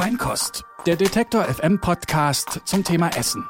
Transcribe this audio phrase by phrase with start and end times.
[0.00, 3.44] Feinkost, der Detektor FM Podcast zum Thema Essen.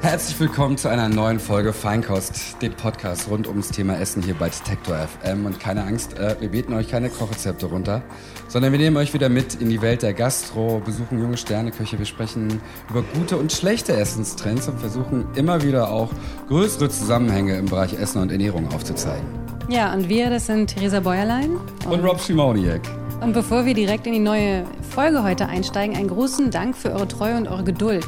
[0.00, 4.48] Herzlich willkommen zu einer neuen Folge Feinkost, dem Podcast rund ums Thema Essen hier bei
[4.48, 5.46] Detektor FM.
[5.46, 8.02] Und keine Angst, äh, wir beten euch keine Kochrezepte runter,
[8.48, 12.06] sondern wir nehmen euch wieder mit in die Welt der Gastro, besuchen junge Sterneköche, wir
[12.06, 12.60] sprechen
[12.90, 16.10] über gute und schlechte Essenstrends und versuchen immer wieder auch
[16.48, 19.28] größere Zusammenhänge im Bereich Essen und Ernährung aufzuzeigen.
[19.68, 21.50] Ja, und wir, das sind Theresa Bäuerlein
[21.84, 22.82] und, und Rob Simoniak.
[23.26, 27.08] Und bevor wir direkt in die neue Folge heute einsteigen, einen großen Dank für eure
[27.08, 28.06] Treue und eure Geduld.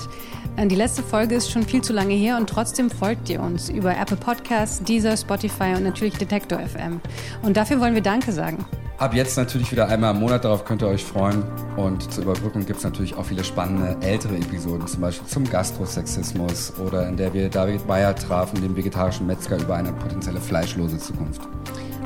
[0.56, 3.68] Äh, die letzte Folge ist schon viel zu lange her und trotzdem folgt ihr uns
[3.68, 7.00] über Apple Podcasts, Deezer, Spotify und natürlich Detektor FM.
[7.42, 8.64] Und dafür wollen wir Danke sagen.
[8.98, 11.42] Ab jetzt natürlich wieder einmal im Monat, darauf könnt ihr euch freuen.
[11.76, 16.74] Und zur Überbrückung gibt es natürlich auch viele spannende ältere Episoden, zum Beispiel zum Gastrosexismus
[16.78, 21.40] oder in der wir David Meyer trafen, den vegetarischen Metzger, über eine potenzielle fleischlose Zukunft.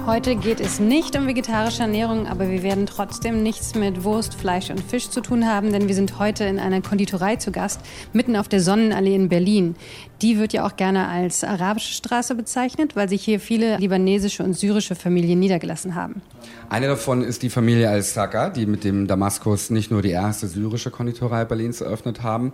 [0.04, 4.68] Heute geht es nicht um vegetarische Ernährung, aber wir werden trotzdem nichts mit Wurst, Fleisch
[4.68, 7.80] und Fisch zu tun haben, denn wir sind heute in einer Konditorei zu Gast,
[8.12, 9.76] mitten auf der Sonnenallee in Berlin.
[10.20, 14.54] Die wird ja auch gerne als arabische Straße bezeichnet, weil sich hier viele libanesische und
[14.54, 16.20] syrische Familien niedergelassen haben.
[16.68, 20.90] Eine davon ist die Familie Al-Saka, die mit dem Damaskus nicht nur die erste syrische
[20.90, 22.52] Konditorei Berlins eröffnet haben,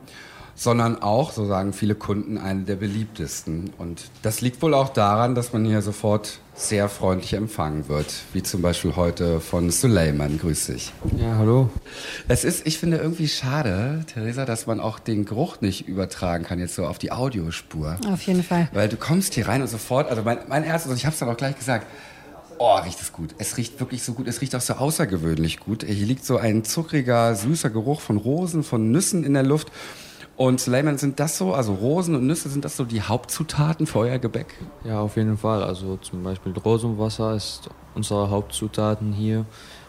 [0.54, 3.70] sondern auch, so sagen viele Kunden, eine der beliebtesten.
[3.78, 8.42] Und das liegt wohl auch daran, dass man hier sofort sehr freundlich empfangen wird, wie
[8.42, 10.38] zum Beispiel heute von Suleiman.
[10.38, 10.92] Grüß dich.
[11.16, 11.70] Ja, hallo.
[12.26, 16.58] Es ist, ich finde, irgendwie schade, Theresa, dass man auch den Geruch nicht übertragen kann,
[16.58, 17.96] jetzt so auf die Audiospur.
[18.12, 18.68] Auf jeden Fall.
[18.72, 21.28] Weil du kommst hier rein und sofort, also mein, mein erstes, ich habe es dann
[21.28, 21.86] auch gleich gesagt,
[22.60, 23.36] Oh, riecht es gut.
[23.38, 24.26] Es riecht wirklich so gut.
[24.26, 25.84] Es riecht auch so außergewöhnlich gut.
[25.84, 29.68] Hier liegt so ein zuckriger, süßer Geruch von Rosen, von Nüssen in der Luft.
[30.38, 33.98] Und Suleiman, sind das so, also Rosen und Nüsse, sind das so die Hauptzutaten für
[33.98, 34.54] euer Gebäck?
[34.84, 35.64] Ja, auf jeden Fall.
[35.64, 39.46] Also zum Beispiel Rosenwasser ist unsere Hauptzutaten hier.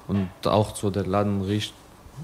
[0.08, 1.76] Und auch so der Laden riecht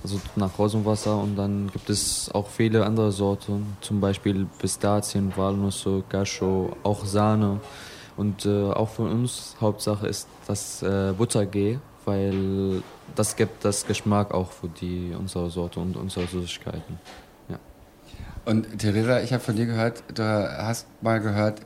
[0.02, 1.16] also nach Rosenwasser.
[1.16, 7.60] Und dann gibt es auch viele andere Sorten, zum Beispiel Pistazien, Walnüsse, Cashew, auch Sahne.
[8.18, 12.82] Und äh, auch für uns Hauptsache ist das äh, Buttergeh, weil
[13.16, 16.98] das gibt das Geschmack auch für die unsere Sorte und unsere Süßigkeiten.
[18.46, 21.62] Und Theresa, ich habe von dir gehört, du hast mal gehört,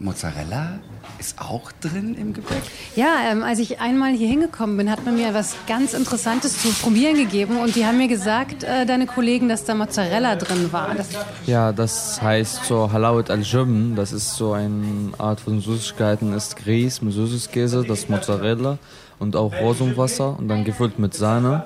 [0.00, 0.78] Mozzarella
[1.18, 2.62] ist auch drin im Gebäck?
[2.94, 6.68] Ja, ähm, als ich einmal hier hingekommen bin, hat man mir was ganz Interessantes zu
[6.68, 10.94] probieren gegeben und die haben mir gesagt, äh, deine Kollegen, dass da Mozzarella drin war.
[10.94, 11.08] Das
[11.46, 17.02] ja, das heißt so Halawat al-Jubn, das ist so eine Art von Süßigkeiten, ist Grieß
[17.02, 18.78] mit Süßeskäse, das Mozzarella
[19.18, 21.64] und auch Rosenwasser und dann gefüllt mit Sahne.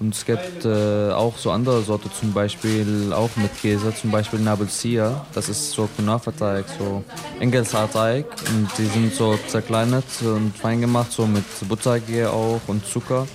[0.00, 4.38] Und es gibt äh, auch so andere Sorten, zum Beispiel auch mit Käse, zum Beispiel
[4.38, 5.26] Nabelsia.
[5.34, 7.02] Das ist so Kunafa-Teig, so
[7.40, 8.26] Engelshaarteig.
[8.48, 13.26] Und die sind so zerkleinert und fein gemacht, so mit Buttergehe auch und Zucker.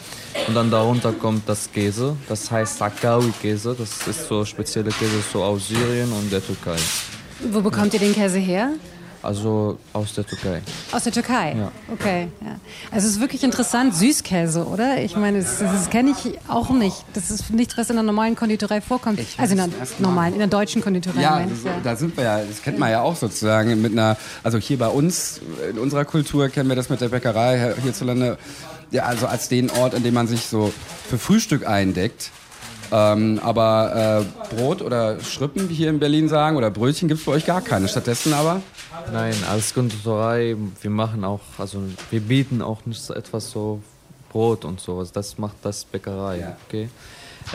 [0.47, 3.75] Und dann darunter kommt das Käse, das heißt Sakawi-Käse.
[3.77, 6.77] Das ist so spezielle Käse so aus Syrien und der Türkei.
[7.51, 8.69] Wo bekommt ihr den Käse her?
[9.23, 10.61] Also aus der Türkei.
[10.91, 11.55] Aus der Türkei?
[11.57, 11.71] Ja.
[11.93, 12.27] Okay.
[12.41, 12.59] Ja.
[12.91, 15.01] Also es ist wirklich interessant, Süßkäse, oder?
[15.01, 17.05] Ich meine, das, das kenne ich auch nicht.
[17.13, 19.21] Das ist nichts, was in der normalen Konditorei vorkommt.
[19.21, 19.69] Ich also in der
[19.99, 21.21] normalen, in der deutschen Konditorei.
[21.21, 24.17] Ja, das, ja, da sind wir ja, das kennt man ja auch sozusagen mit einer,
[24.43, 28.37] also hier bei uns, in unserer Kultur kennen wir das mit der Bäckerei hierzulande,
[28.91, 30.73] ja, also als den Ort, an dem man sich so
[31.09, 32.29] für Frühstück eindeckt.
[32.91, 37.25] Ähm, aber äh, Brot oder Schrippen, wie hier in Berlin sagen, oder Brötchen gibt es
[37.25, 37.87] bei euch gar keine.
[37.87, 38.61] Stattdessen aber?
[39.11, 43.81] Nein, als Konditorei, wir machen auch, also wir bieten auch nicht so etwas so
[44.31, 45.11] Brot und sowas.
[45.11, 46.57] Das macht das Bäckerei, ja.
[46.67, 46.89] okay?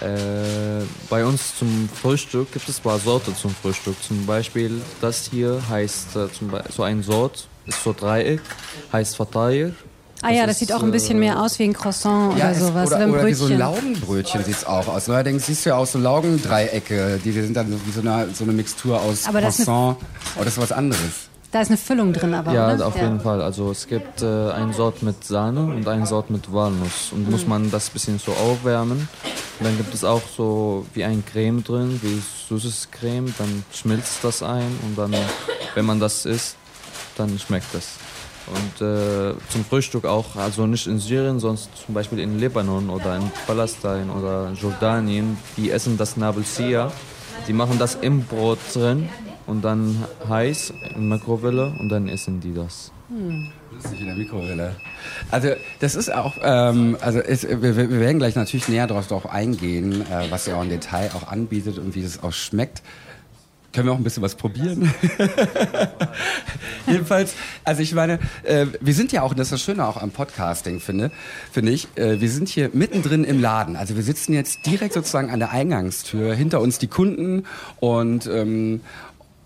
[0.01, 3.97] Äh, bei uns zum Frühstück gibt es ein paar Sorten zum Frühstück.
[4.03, 8.41] Zum Beispiel das hier heißt äh, zum so ein Sort, ist so Dreieck,
[8.93, 9.73] heißt Fatayr.
[10.21, 12.55] Ah ja, das ist, sieht auch ein bisschen mehr aus wie ein Croissant ja, oder
[12.55, 12.87] sowas.
[12.89, 15.07] Oder, oder, oder wie so ein Laugenbrötchen sieht es auch aus.
[15.07, 18.53] Neuerdings siehst du ja auch so Laugendreiecke, die sind dann wie so eine, so eine
[18.53, 19.97] Mixtur aus aber Croissant.
[20.37, 21.28] Oh, das ist was anderes.
[21.51, 22.87] Da ist eine Füllung drin, aber ja, oder?
[22.87, 23.05] auf ja.
[23.05, 23.41] jeden Fall.
[23.41, 27.31] Also es gibt äh, einen Sort mit Sahne und einen Sort mit Walnuss und mhm.
[27.31, 29.09] muss man das ein bisschen so aufwärmen.
[29.59, 33.33] Und dann gibt es auch so wie ein Creme drin, wie süßes Creme.
[33.39, 35.15] Dann schmilzt das ein und dann,
[35.75, 36.57] wenn man das isst,
[37.17, 37.95] dann schmeckt das.
[38.49, 43.17] Und äh, zum Frühstück auch, also nicht in Syrien, sondern zum Beispiel in Libanon oder
[43.17, 46.93] in Palästina oder Jordanien, die essen das Nabelsia.
[47.47, 49.09] Die machen das im Brot drin
[49.49, 52.93] und dann heiß in Mikrowelle und dann essen die das.
[53.09, 53.49] Hm.
[53.73, 54.77] Lustig in der Mikrowelle.
[55.31, 55.49] Also
[55.81, 60.31] das ist auch, ähm, also es, wir, wir, werden gleich natürlich näher darauf eingehen, äh,
[60.31, 62.83] was ihr auch im Detail auch anbietet und wie das auch schmeckt.
[63.73, 64.93] können wir auch ein bisschen was probieren?
[66.87, 67.35] Jedenfalls,
[67.65, 70.11] also ich meine, äh, wir sind ja auch, und das ist das Schöne auch am
[70.11, 71.11] Podcasting, finde,
[71.51, 73.77] finde ich, äh, wir sind hier mittendrin im Laden.
[73.77, 77.45] Also wir sitzen jetzt direkt sozusagen an der Eingangstür, hinter uns die Kunden
[77.81, 78.83] und ähm,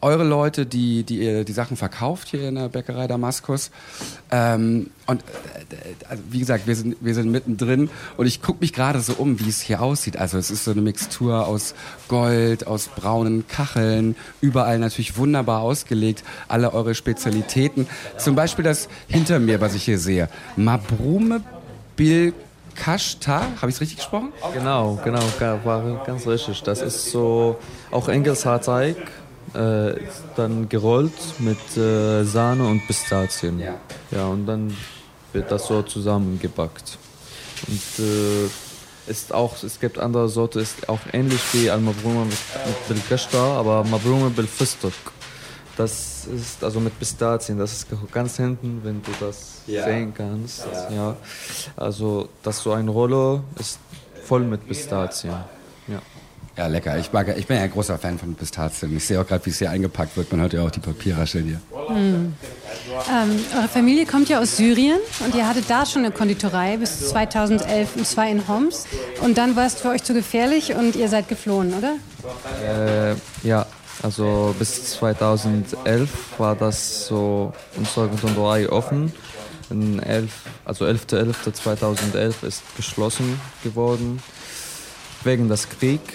[0.02, 3.70] eure Leute, die, die ihr die Sachen verkauft hier in der Bäckerei Damaskus.
[4.30, 8.72] Ähm, und äh, also wie gesagt, wir sind, wir sind mittendrin und ich gucke mich
[8.72, 10.16] gerade so um, wie es hier aussieht.
[10.16, 11.74] Also es ist so eine Mixtur aus
[12.08, 17.86] Gold, aus braunen Kacheln, überall natürlich wunderbar ausgelegt, alle eure Spezialitäten.
[18.18, 20.28] Zum Beispiel das hinter mir, was ich hier sehe.
[20.56, 21.42] Mabrume
[21.96, 22.34] Bil
[22.74, 24.32] Kashta, habe ich es richtig gesprochen?
[24.54, 25.20] Genau, genau,
[25.64, 26.62] war ganz richtig.
[26.62, 27.58] Das ist so
[27.90, 28.96] auch Engelshaarteig
[29.54, 29.94] äh,
[30.36, 33.58] dann gerollt mit äh, Sahne und Pistazien.
[33.58, 33.74] Ja.
[34.10, 34.74] ja, und dann
[35.32, 36.98] wird das so zusammengebackt.
[37.68, 38.48] Und äh,
[39.10, 42.38] ist auch, es gibt andere Sorte, ist auch ähnlich wie Al-Mabrume mit,
[42.88, 44.92] mit aber Mabrume bil Fistuk.
[45.76, 49.84] Das ist also mit Pistazien, das ist ganz hinten, wenn du das ja.
[49.84, 50.66] sehen kannst.
[50.72, 50.92] Ja.
[50.94, 51.16] ja.
[51.76, 53.78] Also das so ein Rollo ist
[54.24, 55.34] voll mit Pistazien.
[56.56, 56.66] Ja.
[56.66, 56.98] Lecker.
[56.98, 58.94] Ich, mag, ich bin ja ein großer Fan von Pistazien.
[58.96, 60.30] Ich sehe auch gerade, wie es hier eingepackt wird.
[60.32, 61.60] Man hört ja auch die Papierrascheln hier.
[61.88, 62.34] Hm.
[63.10, 67.08] Ähm, eure Familie kommt ja aus Syrien und ihr hattet da schon eine Konditorei bis
[67.08, 68.86] 2011 und zwar in Homs.
[69.22, 71.94] Und dann war es für euch zu gefährlich und ihr seid geflohen, oder?
[72.62, 73.14] Äh,
[73.46, 73.66] ja,
[74.02, 79.12] also bis 2011 war das so unsere Konditorei offen.
[79.70, 80.30] 11,
[80.66, 84.20] also 11.11.2011 ist geschlossen geworden
[85.24, 86.14] wegen des Kriegs.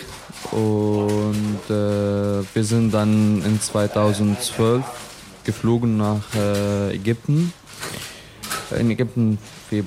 [0.52, 4.84] Und äh, wir sind dann in 2012
[5.44, 7.52] geflogen nach äh, Ägypten.
[8.78, 9.38] In Ägypten,
[9.70, 9.84] wir,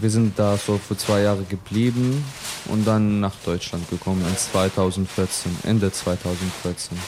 [0.00, 2.24] wir sind da so für zwei Jahre geblieben
[2.66, 6.98] und dann nach Deutschland gekommen in 2014, Ende 2014.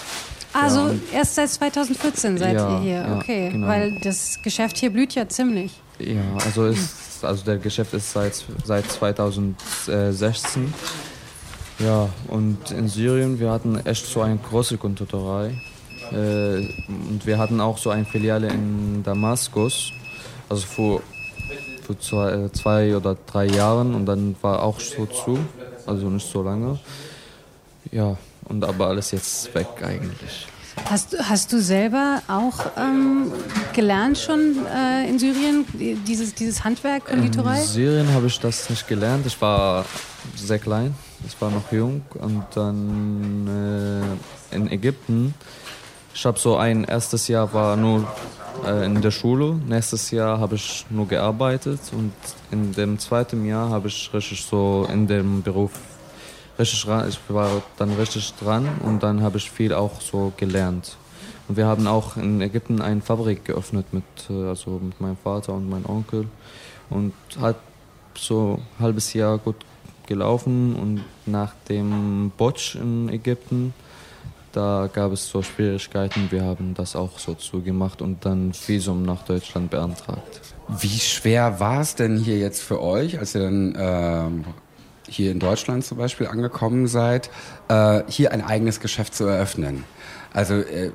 [0.54, 3.46] Also ja, erst seit 2014 seid ja, ihr hier, okay.
[3.46, 3.66] Ja, genau.
[3.66, 5.72] Weil das Geschäft hier blüht ja ziemlich.
[5.98, 10.74] Ja, also, ist, also der Geschäft ist seit, seit 2016
[11.84, 15.60] ja, und in Syrien, wir hatten echt so eine große Konditorei.
[16.12, 19.92] Äh, und wir hatten auch so eine Filiale in Damaskus,
[20.48, 21.02] also vor,
[21.86, 25.38] vor zwei, äh, zwei oder drei Jahren und dann war auch so zu,
[25.86, 26.78] also nicht so lange.
[27.90, 30.46] Ja, und aber alles jetzt weg eigentlich.
[30.88, 33.30] Hast, hast du selber auch ähm,
[33.74, 35.66] gelernt schon äh, in Syrien,
[36.06, 37.60] dieses, dieses Handwerk, Konditorei?
[37.60, 39.26] In Syrien habe ich das nicht gelernt.
[39.26, 39.84] Ich war
[40.34, 40.94] sehr klein,
[41.26, 42.02] ich war noch jung.
[42.14, 44.18] Und dann
[44.50, 45.34] äh, in Ägypten,
[46.14, 48.06] ich habe so ein erstes Jahr war nur
[48.66, 52.12] äh, in der Schule, nächstes Jahr habe ich nur gearbeitet und
[52.50, 55.72] in dem zweiten Jahr habe ich richtig so in dem Beruf
[56.58, 60.96] richtig ran, ich war dann richtig dran und dann habe ich viel auch so gelernt.
[61.48, 65.54] Und wir haben auch in Ägypten eine Fabrik geöffnet mit, äh, also mit meinem Vater
[65.54, 66.28] und meinem Onkel
[66.90, 67.56] und hat
[68.16, 69.56] so ein halbes Jahr gut
[70.12, 73.72] gelaufen und nach dem Botsch in Ägypten,
[74.52, 76.28] da gab es so Schwierigkeiten.
[76.30, 80.40] Wir haben das auch so zugemacht und dann Visum nach Deutschland beantragt.
[80.68, 84.44] Wie schwer war es denn hier jetzt für euch, als ihr dann ähm,
[85.08, 87.30] hier in Deutschland zum Beispiel angekommen seid,
[87.68, 89.84] äh, hier ein eigenes Geschäft zu eröffnen.
[90.32, 90.90] Also äh,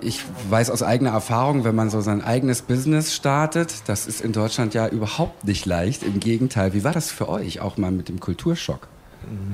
[0.00, 4.32] ich weiß aus eigener Erfahrung, wenn man so sein eigenes Business startet, das ist in
[4.32, 6.02] Deutschland ja überhaupt nicht leicht.
[6.02, 8.88] Im Gegenteil, wie war das für euch auch mal mit dem Kulturschock?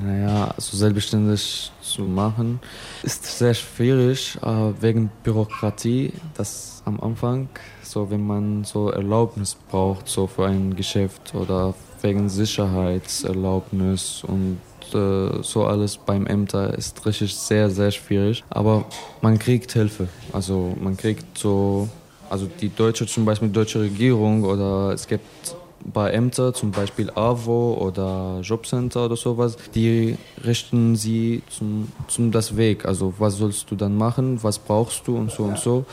[0.05, 2.61] Naja, also selbstständig zu machen
[3.03, 4.47] ist sehr schwierig äh,
[4.81, 6.13] wegen Bürokratie.
[6.37, 7.49] Das am Anfang,
[7.83, 14.61] so wenn man so Erlaubnis braucht, so für ein Geschäft oder wegen Sicherheitserlaubnis und
[14.95, 18.45] äh, so alles beim Ämter ist richtig sehr, sehr schwierig.
[18.51, 18.85] Aber
[19.21, 20.09] man kriegt Hilfe.
[20.33, 21.89] Also man kriegt so,
[22.31, 27.11] also die deutsche, zum Beispiel die deutsche Regierung oder es gibt bei Ämter, zum Beispiel
[27.15, 32.87] AWO oder Jobcenter oder sowas, die richten sie zum, zum das Weg.
[32.87, 35.85] Also was sollst du dann machen, was brauchst du und so und so.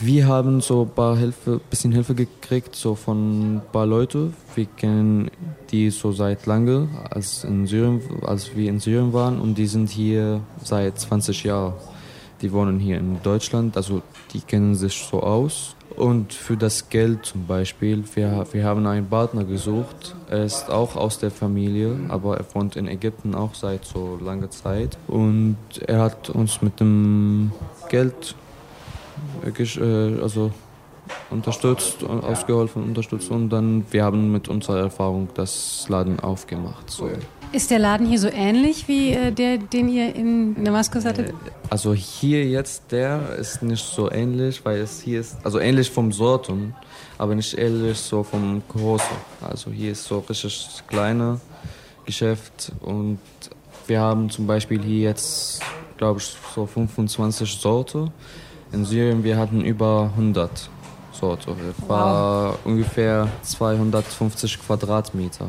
[0.00, 4.34] Wir haben so ein paar Hilfe, bisschen Hilfe gekriegt, so von ein paar Leuten.
[4.54, 5.30] Wir kennen
[5.70, 9.40] die so seit lange, als, in Syrien, als wir in Syrien waren.
[9.40, 11.74] Und die sind hier seit 20 Jahren.
[12.40, 15.76] Die wohnen hier in Deutschland, also die kennen sich so aus.
[15.96, 20.16] Und für das Geld zum Beispiel, wir, wir haben einen Partner gesucht.
[20.28, 24.50] Er ist auch aus der Familie, aber er wohnt in Ägypten auch seit so langer
[24.50, 24.96] Zeit.
[25.06, 27.52] Und er hat uns mit dem
[27.88, 28.34] Geld
[29.76, 30.50] also
[31.30, 36.90] unterstützt, ausgeholfen, unterstützt und dann wir haben mit unserer Erfahrung das Laden aufgemacht.
[36.90, 37.10] So.
[37.52, 41.30] Ist der Laden hier so ähnlich wie äh, der, den ihr in Damaskus hattet?
[41.30, 41.32] Äh,
[41.68, 46.12] also hier jetzt der ist nicht so ähnlich, weil es hier ist, also ähnlich vom
[46.12, 46.74] Sorten,
[47.18, 49.16] aber nicht ähnlich so vom Großen.
[49.42, 51.40] Also hier ist so richtig kleine
[52.06, 53.18] Geschäft und
[53.86, 55.60] wir haben zum Beispiel hier jetzt,
[55.98, 58.10] glaube ich, so 25 Sorte.
[58.72, 60.70] In Syrien wir hatten über 100
[61.12, 61.50] Sorte.
[61.50, 62.58] Es war wow.
[62.64, 65.48] ungefähr 250 Quadratmeter.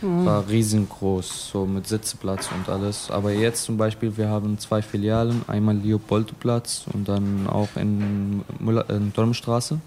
[0.00, 0.24] Mhm.
[0.24, 3.10] War riesengroß, so mit Sitzplatz und alles.
[3.10, 8.42] Aber jetzt zum Beispiel, wir haben zwei Filialen, einmal Leopoldplatz und dann auch in,
[8.88, 9.80] in Dormstraße.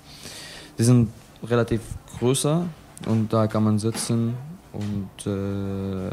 [0.77, 1.09] Die sind
[1.43, 1.81] relativ
[2.19, 2.65] größer
[3.07, 4.35] und da kann man sitzen
[4.73, 6.11] und äh,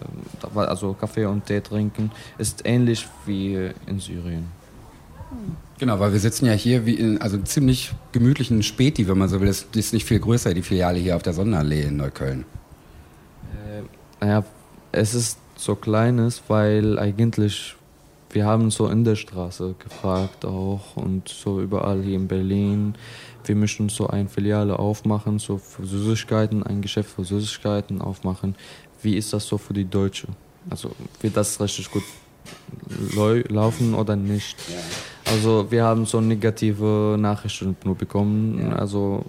[0.54, 2.10] also Kaffee und Tee trinken.
[2.38, 4.46] Ist ähnlich wie in Syrien.
[5.80, 9.40] Genau, weil wir sitzen ja hier wie in also ziemlich gemütlichen Späti, wenn man so
[9.40, 9.49] will.
[9.49, 12.44] Das ist nicht viel größer, die Filiale hier auf der Sonnenallee in Neukölln.
[14.20, 14.44] Naja,
[14.92, 17.76] es ist so kleines, weil eigentlich
[18.28, 22.94] wir haben so in der Straße gefragt auch und so überall hier in Berlin.
[23.46, 28.54] Wir möchten so eine Filiale aufmachen, so für Süßigkeiten, ein Geschäft für Süßigkeiten aufmachen.
[29.00, 30.28] Wie ist das so für die Deutsche?
[30.68, 30.90] Also
[31.22, 32.02] wird das richtig gut
[33.49, 34.58] laufen oder nicht?
[34.68, 34.76] Ja.
[35.30, 38.58] Also wir haben so negative Nachrichten nur bekommen.
[38.58, 38.76] Ja.
[38.76, 39.25] Also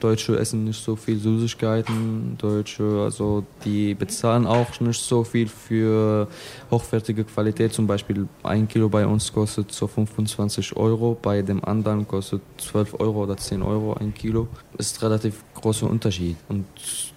[0.00, 2.36] Deutsche essen nicht so viel Süßigkeiten.
[2.36, 6.26] Deutsche, also die bezahlen auch nicht so viel für
[6.70, 7.72] hochwertige Qualität.
[7.72, 12.98] Zum Beispiel ein Kilo bei uns kostet so 25 Euro, bei dem anderen kostet 12
[12.98, 14.48] Euro oder 10 Euro ein Kilo.
[14.76, 16.36] Das ist ein relativ großer Unterschied.
[16.48, 16.64] Und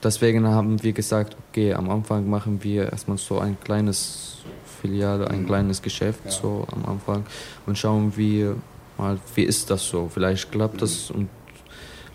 [0.03, 4.42] deswegen haben wir gesagt, okay, am Anfang machen wir erstmal so ein kleines
[4.84, 5.46] Filiale, ein mhm.
[5.46, 6.32] kleines Geschäft ja.
[6.32, 7.24] so am Anfang
[7.66, 8.50] und schauen, wie,
[8.98, 10.10] mal, wie ist das so.
[10.13, 11.16] Vielleicht klappt das mhm.
[11.16, 11.30] und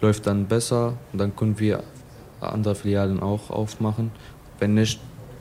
[0.03, 1.83] läuft dann besser und dann können wir
[2.41, 4.11] andere Filialen auch aufmachen.
[4.59, 5.01] Wenn nicht,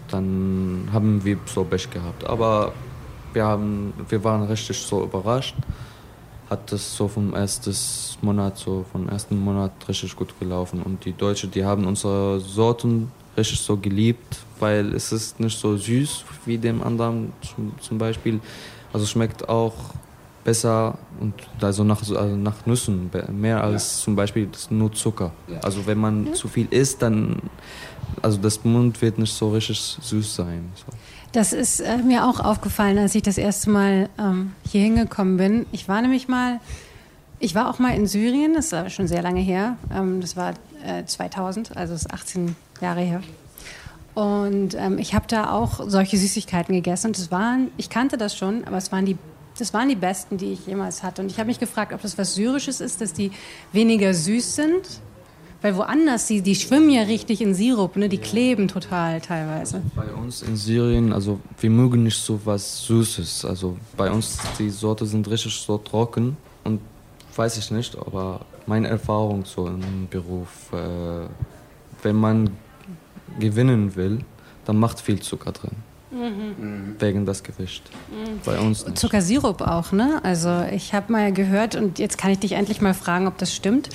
[0.10, 2.26] dann haben wir so Pech gehabt.
[2.26, 2.72] Aber
[3.34, 5.56] wir, haben, wir waren richtig so überrascht.
[6.50, 7.76] Hat das so vom ersten
[8.22, 10.82] Monat, so vom ersten Monat richtig gut gelaufen.
[10.82, 15.77] Und die Deutschen, die haben unsere Sorten richtig so geliebt, weil es ist nicht so
[15.77, 17.34] süß wie dem anderen
[17.79, 18.39] zum Beispiel.
[18.91, 19.74] Also schmeckt auch
[20.44, 24.03] besser und also nach, also nach Nüssen mehr als ja.
[24.06, 25.32] zum Beispiel nur Zucker.
[25.48, 25.60] Ja.
[25.60, 26.34] Also wenn man ja.
[26.34, 27.41] zu viel isst, dann
[28.22, 30.72] also das Mund wird nicht so richtig süß sein.
[30.75, 30.86] So.
[31.34, 35.65] Das ist äh, mir auch aufgefallen, als ich das erste Mal ähm, hier hingekommen bin.
[35.72, 36.60] Ich war nämlich mal,
[37.39, 39.77] ich war auch mal in Syrien, das ist aber schon sehr lange her.
[39.94, 40.53] Ähm, das war
[40.86, 43.22] äh, 2000, also ist 18 Jahre her.
[44.18, 47.10] Und ähm, ich habe da auch solche Süßigkeiten gegessen.
[47.10, 49.16] Und waren, ich kannte das schon, aber es waren die,
[49.60, 51.22] das waren die besten, die ich jemals hatte.
[51.22, 53.32] Und ich habe mich gefragt, ob das was Syrisches ist, dass die
[53.74, 55.02] weniger süß sind.
[55.62, 58.10] Weil woanders, die, die schwimmen ja richtig in Sirup, ne?
[58.10, 59.82] die kleben total teilweise.
[59.96, 63.46] Bei uns in Syrien, also wir mögen nicht so was Süßes.
[63.46, 66.38] Also bei uns, die Sorte sind richtig so trocken.
[66.64, 66.82] Und
[67.36, 71.28] weiß ich nicht, aber meine Erfahrung so im Beruf, äh,
[72.04, 72.52] wenn man
[73.40, 74.20] gewinnen will,
[74.66, 75.72] dann macht viel Zucker drin.
[76.12, 76.96] Mhm.
[77.00, 77.84] Wegen das Gewicht.
[78.10, 78.40] Mhm.
[78.46, 78.98] Bei uns nicht.
[78.98, 80.22] Zuckersirup auch, ne?
[80.24, 83.54] Also ich habe mal gehört und jetzt kann ich dich endlich mal fragen, ob das
[83.54, 83.90] stimmt,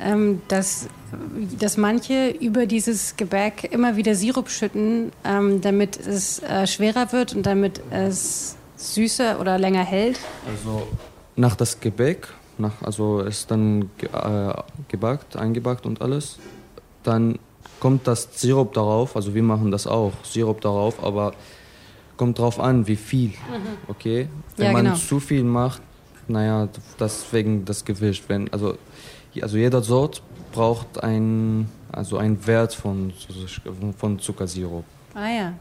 [0.00, 0.88] ähm, dass,
[1.58, 7.34] dass manche über dieses Gebäck immer wieder Sirup schütten, ähm, damit es äh, schwerer wird
[7.34, 10.20] und damit es süßer oder länger hält.
[10.46, 10.86] Also
[11.34, 14.54] nach das Gebäck, nach, also ist dann äh,
[14.88, 16.38] gebackt, eingebackt und alles,
[17.02, 17.38] dann
[17.80, 21.32] kommt das Sirup darauf, also wir machen das auch, Sirup darauf, aber
[22.16, 23.28] kommt drauf an, wie viel.
[23.28, 23.34] Mhm.
[23.88, 24.28] Okay?
[24.56, 24.96] Wenn ja, man genau.
[24.96, 25.82] zu viel macht,
[26.28, 28.24] naja, deswegen das Gewicht.
[28.28, 28.76] Wenn, also,
[29.40, 30.22] also jeder Sort
[30.52, 33.12] braucht ein, also einen Wert von,
[33.96, 34.84] von Zuckersirup.
[35.14, 35.52] Ah ja.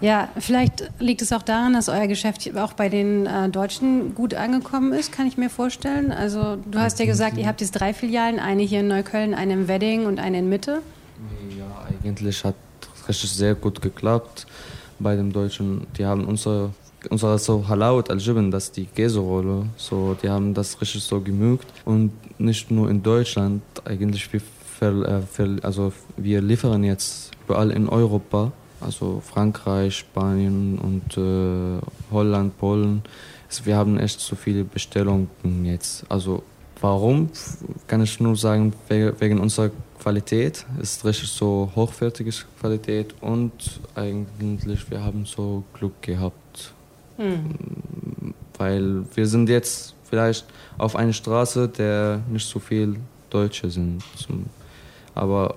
[0.00, 4.34] Ja, vielleicht liegt es auch daran, dass euer Geschäft auch bei den äh, Deutschen gut
[4.34, 6.12] angekommen ist, kann ich mir vorstellen.
[6.12, 9.54] Also du hast ja gesagt, ihr habt jetzt drei Filialen, eine hier in Neukölln, eine
[9.54, 10.82] im Wedding und eine in Mitte.
[11.58, 11.66] Ja,
[12.04, 12.54] eigentlich hat
[13.08, 14.46] es sehr gut geklappt
[14.98, 15.86] bei den Deutschen.
[15.96, 16.70] Die haben unsere,
[17.10, 21.66] unsere so Halaut al-Jibn, das ist die Käserolle, so, die haben das richtig so gemügt.
[21.84, 24.40] Und nicht nur in Deutschland, eigentlich wir,
[24.80, 31.80] äh, also wir liefern jetzt überall in Europa, also Frankreich, Spanien und äh,
[32.10, 33.02] Holland, Polen.
[33.48, 35.28] Also wir haben echt so viele Bestellungen
[35.64, 36.04] jetzt.
[36.10, 36.42] Also
[36.80, 37.30] warum,
[37.86, 40.64] kann ich nur sagen, wegen unserer Qualität.
[40.80, 42.30] Es ist richtig so hochwertige
[42.60, 46.72] Qualität und eigentlich wir haben so Glück gehabt.
[47.16, 48.34] Hm.
[48.56, 50.46] Weil wir sind jetzt vielleicht
[50.78, 52.96] auf einer Straße, der nicht so viel
[53.30, 54.02] Deutsche sind.
[55.14, 55.56] Aber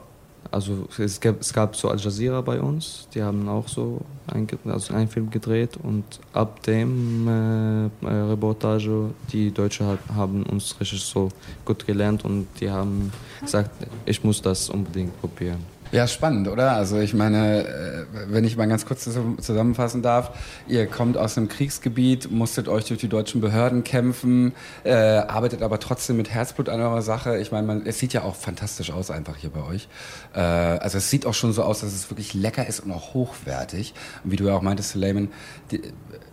[0.51, 4.47] also es gab, es gab so Al Jazeera bei uns, die haben auch so ein,
[4.65, 6.03] also einen Film gedreht und
[6.33, 11.29] ab dem äh, äh Reportage, die Deutschen haben uns richtig so
[11.63, 13.71] gut gelernt und die haben gesagt,
[14.05, 15.70] ich muss das unbedingt probieren.
[15.91, 16.71] Ja, spannend, oder?
[16.71, 20.31] Also ich meine, äh, wenn ich mal ganz kurz zusammenfassen darf,
[20.69, 24.53] ihr kommt aus einem Kriegsgebiet, musstet euch durch die deutschen Behörden kämpfen,
[24.85, 27.39] äh, arbeitet aber trotzdem mit Herzblut an eurer Sache.
[27.39, 29.89] Ich meine, man, es sieht ja auch fantastisch aus einfach hier bei euch.
[30.33, 33.13] Äh, also es sieht auch schon so aus, dass es wirklich lecker ist und auch
[33.13, 33.93] hochwertig.
[34.23, 35.27] Und wie du ja auch meintest, Suleiman,
[35.71, 35.81] die,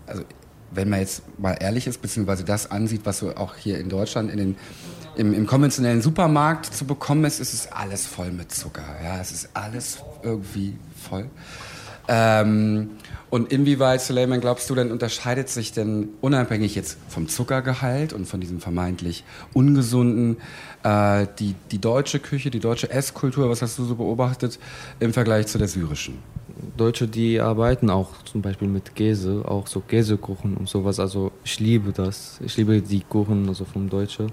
[0.07, 0.23] also
[0.71, 4.31] wenn man jetzt mal ehrlich ist, beziehungsweise das ansieht, was so auch hier in Deutschland
[4.31, 4.57] in den
[5.19, 8.85] im, im konventionellen Supermarkt zu bekommen ist, ist es alles voll mit Zucker.
[9.03, 10.77] Ja, es ist alles irgendwie
[11.09, 11.29] voll.
[12.07, 12.91] Ähm,
[13.29, 18.41] und inwieweit, Suleiman, glaubst du denn, unterscheidet sich denn unabhängig jetzt vom Zuckergehalt und von
[18.41, 20.39] diesem vermeintlich ungesunden,
[20.85, 24.59] äh, die, die deutsche Küche, die deutsche Esskultur, was hast du so beobachtet
[25.01, 26.19] im Vergleich zu der syrischen?
[26.77, 30.99] Deutsche, die arbeiten auch zum Beispiel mit Käse, auch so Käsekuchen und sowas.
[31.01, 32.39] Also ich liebe das.
[32.45, 34.33] Ich liebe die Kuchen also vom Deutschen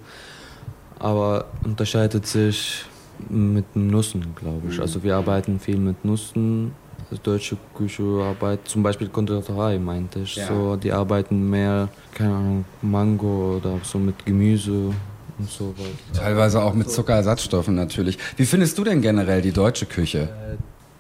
[1.00, 2.86] aber unterscheidet sich
[3.30, 4.80] mit Nüssen, glaube ich.
[4.80, 6.74] Also wir arbeiten viel mit Nüssen.
[7.12, 10.38] Also deutsche Küche arbeitet, zum Beispiel Konditorei meinte ich.
[10.38, 10.48] Ja.
[10.48, 14.92] So, die arbeiten mehr, keine Ahnung, Mango oder so mit Gemüse
[15.38, 16.20] und so weiter.
[16.20, 18.18] Teilweise auch mit Zuckerersatzstoffen natürlich.
[18.38, 20.30] Wie findest du denn generell die deutsche Küche?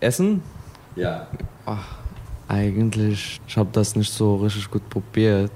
[0.01, 0.43] Äh, Essen?
[0.95, 1.27] Ja.
[1.65, 1.97] Ach,
[2.47, 5.51] eigentlich, ich habe das nicht so richtig gut probiert.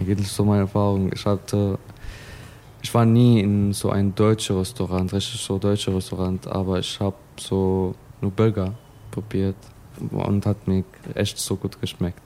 [0.00, 1.10] Eigentlich so meine Erfahrung.
[1.12, 1.78] Ich hatte
[2.84, 7.16] ich war nie in so ein deutsches Restaurant, richtig so deutsches Restaurant, aber ich habe
[7.40, 8.74] so nur Burger
[9.10, 9.56] probiert
[10.10, 12.20] und hat mir echt so gut geschmeckt.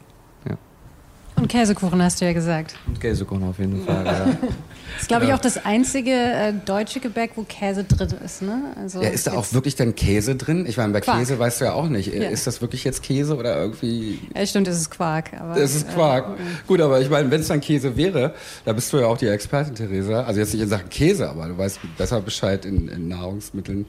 [1.39, 2.75] Und Käsekuchen hast du ja gesagt.
[2.87, 4.13] Und Käsekuchen auf jeden Fall, ja.
[4.13, 4.37] Das
[5.03, 8.43] ist, glaube ich, auch das einzige äh, deutsche Gebäck, wo Käse drin ist.
[8.43, 8.75] Ne?
[8.77, 10.67] Also ja, ist da auch wirklich dann Käse drin?
[10.67, 11.19] Ich meine, bei Quark.
[11.19, 12.13] Käse weißt du ja auch nicht.
[12.13, 12.29] Ja.
[12.29, 14.19] Ist das wirklich jetzt Käse oder irgendwie.
[14.35, 15.33] Ja, stimmt, es ist Quark.
[15.39, 16.39] Aber, es ist Quark.
[16.39, 19.19] Äh, Gut, aber ich meine, wenn es dann Käse wäre, da bist du ja auch
[19.19, 20.25] die Expertin, Theresa.
[20.25, 23.87] Also jetzt nicht in Sachen Käse, aber du weißt besser Bescheid in, in Nahrungsmitteln.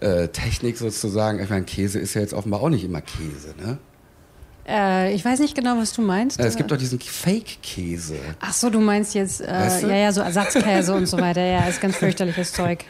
[0.00, 1.40] Äh, Technik sozusagen.
[1.42, 3.78] Ich meine, Käse ist ja jetzt offenbar auch nicht immer Käse, ne?
[4.68, 6.38] Äh, ich weiß nicht genau, was du meinst.
[6.38, 8.16] es gibt doch diesen Fake-Käse.
[8.40, 9.88] Ach so, du meinst jetzt, äh, weißt du?
[9.88, 11.42] ja, ja, so Ersatzkäse und so weiter.
[11.42, 12.84] Ja, ist ganz fürchterliches Zeug.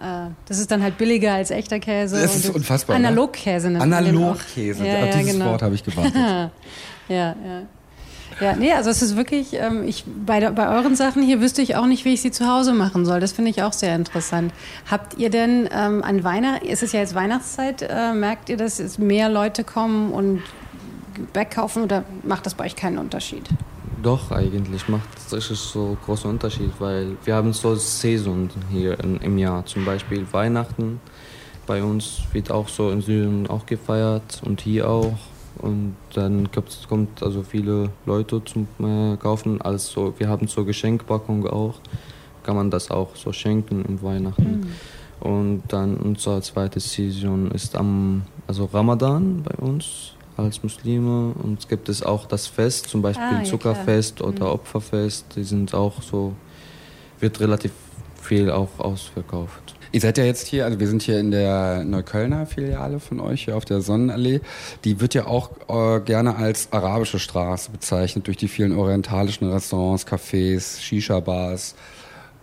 [0.00, 2.20] Äh, das ist dann halt billiger als echter Käse.
[2.20, 2.98] Das ist unfassbar.
[2.98, 3.06] Ne?
[3.06, 4.84] Analogkäse nennt Analogkäse.
[4.84, 5.46] Ja, Auf dieses genau.
[5.46, 6.14] Wort habe ich gewartet.
[6.16, 6.50] ja,
[7.08, 7.34] ja.
[8.40, 11.76] Ja, nee, also es ist wirklich, ähm, ich, bei, bei euren Sachen hier wüsste ich
[11.76, 13.20] auch nicht, wie ich sie zu Hause machen soll.
[13.20, 14.54] Das finde ich auch sehr interessant.
[14.90, 18.78] Habt ihr denn ähm, an Weihnachten, ist es ja jetzt Weihnachtszeit, äh, merkt ihr, dass
[18.78, 20.42] es mehr Leute kommen und
[21.26, 23.48] Gebäck kaufen oder macht das bei euch keinen Unterschied?
[24.02, 29.36] Doch, eigentlich macht es so einen großen Unterschied, weil wir haben so Saison hier im
[29.36, 29.66] Jahr.
[29.66, 31.00] Zum Beispiel Weihnachten
[31.66, 35.18] bei uns wird auch so in Syrien auch gefeiert und hier auch.
[35.58, 36.48] Und dann
[36.88, 39.60] kommt also viele Leute zum äh, Kaufen.
[39.60, 41.74] Also wir haben so Geschenkpackung auch.
[42.42, 44.60] Kann man das auch so schenken im Weihnachten.
[45.20, 45.28] Mhm.
[45.28, 51.32] Und dann unsere zweite Saison ist am also Ramadan bei uns als Muslime.
[51.42, 54.28] Und es gibt es auch das Fest, zum Beispiel ah, ja, Zuckerfest klar.
[54.28, 54.52] oder mhm.
[54.52, 55.26] Opferfest.
[55.36, 56.34] Die sind auch so,
[57.20, 57.72] wird relativ
[58.20, 59.74] viel auch ausverkauft.
[59.92, 63.46] Ihr seid ja jetzt hier, also wir sind hier in der Neuköllner Filiale von euch,
[63.46, 64.40] hier auf der Sonnenallee.
[64.84, 70.06] Die wird ja auch äh, gerne als arabische Straße bezeichnet durch die vielen orientalischen Restaurants,
[70.06, 71.74] Cafés, Shisha-Bars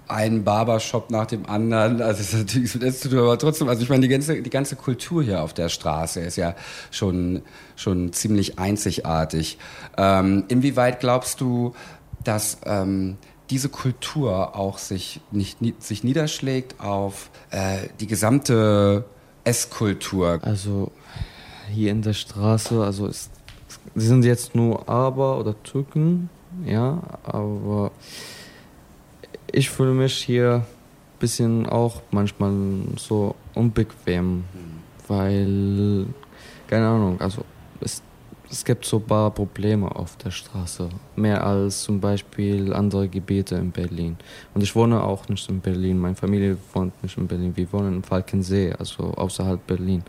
[0.08, 2.02] ein Barbershop nach dem anderen.
[2.02, 4.76] Also es ist natürlich mit Essen aber trotzdem, also ich meine, die ganze, die ganze
[4.76, 6.56] Kultur hier auf der Straße ist ja
[6.92, 7.42] schon,
[7.76, 9.58] schon ziemlich einzigartig.
[9.98, 11.74] Ähm, inwieweit glaubst du,
[12.24, 13.18] dass ähm,
[13.50, 19.06] diese Kultur auch sich, nicht, sich niederschlägt auf äh, die gesamte
[19.44, 20.40] Esskultur?
[20.42, 20.92] Also
[21.72, 23.28] hier in der Straße, also sie
[23.96, 26.30] sind jetzt nur Aber oder Türken,
[26.66, 27.92] ja, aber
[29.52, 32.54] ich fühle mich hier ein bisschen auch manchmal
[32.98, 34.44] so unbequem, mhm.
[35.08, 36.06] weil,
[36.68, 37.44] keine Ahnung, also
[37.82, 38.02] es,
[38.50, 43.56] es gibt so ein paar Probleme auf der Straße, mehr als zum Beispiel andere Gebiete
[43.56, 44.18] in Berlin.
[44.54, 47.98] Und ich wohne auch nicht in Berlin, meine Familie wohnt nicht in Berlin, wir wohnen
[47.98, 50.04] in Falkensee, also außerhalb Berlin.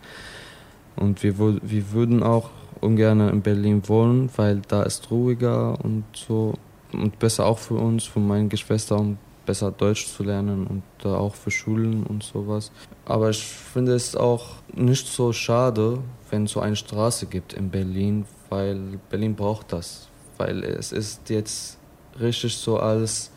[0.97, 6.55] Und wir, wir würden auch ungern in Berlin wohnen, weil da ist ruhiger und so
[6.93, 11.09] und besser auch für uns, für meine Geschwister und besser Deutsch zu lernen und äh,
[11.09, 12.71] auch für Schulen und sowas.
[13.07, 17.71] Aber ich finde es auch nicht so schade, wenn es so eine Straße gibt in
[17.71, 20.09] Berlin, weil Berlin braucht das.
[20.37, 21.79] Weil es ist jetzt
[22.21, 23.31] richtig so als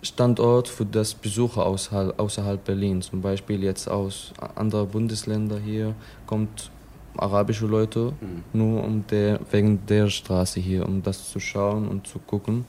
[0.00, 3.02] Standort für das Besucher außerhalb, außerhalb Berlin.
[3.02, 6.70] Zum Beispiel jetzt aus anderen Bundesländern hier kommt
[7.16, 8.44] arabische Leute mhm.
[8.52, 12.64] nur um der, wegen der Straße hier, um das zu schauen und zu gucken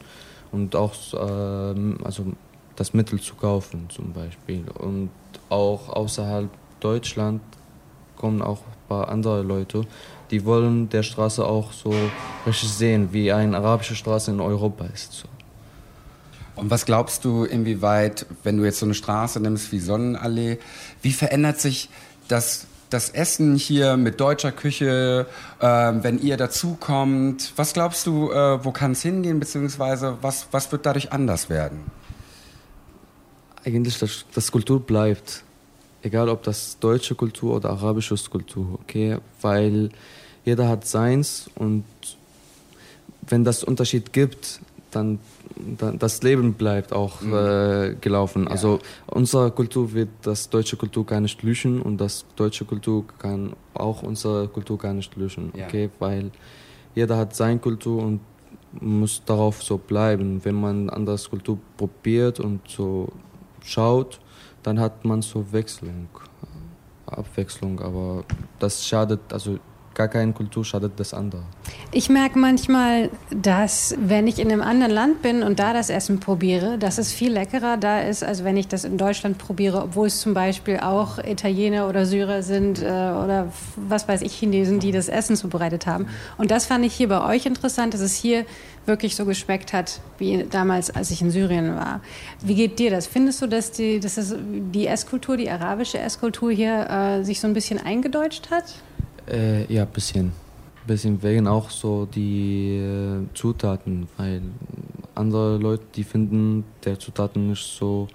[0.51, 2.25] und auch äh, also
[2.77, 4.63] das Mittel zu kaufen zum Beispiel.
[4.69, 5.09] Und
[5.49, 7.41] auch außerhalb Deutschland
[8.15, 9.85] kommen auch ein paar andere Leute,
[10.31, 11.93] die wollen der Straße auch so
[12.45, 15.13] richtig sehen, wie eine arabische Straße in Europa ist.
[15.13, 15.27] So.
[16.55, 20.57] Und was glaubst du, inwieweit, wenn du jetzt so eine Straße nimmst wie Sonnenallee,
[21.01, 21.89] wie verändert sich
[22.27, 25.27] das, das Essen hier mit deutscher Küche,
[25.59, 27.53] äh, wenn ihr dazukommt?
[27.55, 31.91] Was glaubst du, äh, wo kann es hingehen, beziehungsweise was, was wird dadurch anders werden?
[33.67, 35.43] Eigentlich, das, das Kultur bleibt.
[36.01, 39.17] Egal, ob das deutsche Kultur oder arabische Kultur, okay?
[39.41, 39.89] Weil
[40.45, 41.83] jeder hat seins und
[43.27, 45.19] wenn das Unterschied gibt, dann,
[45.77, 47.33] dann das Leben bleibt auch mhm.
[47.33, 48.45] äh, gelaufen.
[48.45, 48.51] Ja.
[48.51, 53.51] Also unsere Kultur wird das deutsche Kultur gar nicht löschen und das deutsche Kultur kann
[53.73, 55.83] auch unsere Kultur gar nicht löschen, okay?
[55.83, 55.89] Ja.
[55.99, 56.31] Weil
[56.95, 58.21] jeder hat seine Kultur und
[58.79, 60.39] muss darauf so bleiben.
[60.45, 63.09] Wenn man andere Kultur probiert und so
[63.67, 64.19] schaut,
[64.63, 66.09] dann hat man so Wechselung,
[67.05, 68.23] Abwechslung, aber
[68.59, 69.59] das schadet, also
[69.97, 71.41] gar keine Kultur schadet das andere.
[71.91, 76.19] Ich merke manchmal, dass wenn ich in einem anderen Land bin und da das Essen
[76.19, 80.07] probiere, dass es viel leckerer da ist, als wenn ich das in Deutschland probiere, obwohl
[80.07, 84.91] es zum Beispiel auch Italiener oder Syrer sind äh, oder was weiß ich, Chinesen, die
[84.91, 86.05] das Essen zubereitet haben.
[86.37, 88.45] Und das fand ich hier bei euch interessant, dass es hier
[88.87, 92.01] wirklich so geschmeckt hat, wie damals, als ich in Syrien war.
[92.41, 93.05] Wie geht dir das?
[93.05, 97.47] Findest du, dass die, dass das die Esskultur, die arabische Esskultur hier äh, sich so
[97.47, 98.75] ein bisschen eingedeutscht hat?
[99.29, 100.31] Äh, ja, ein bisschen.
[100.85, 104.41] Bisschen wegen auch so die äh, Zutaten, weil
[105.15, 108.07] andere Leute, die finden der Zutaten nicht so